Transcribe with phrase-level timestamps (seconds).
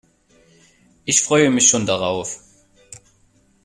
[1.05, 2.41] Ich freue mich schon darauf.